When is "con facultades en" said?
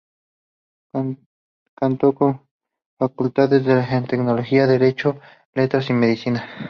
2.15-4.07